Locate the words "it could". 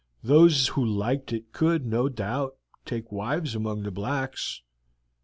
1.31-1.85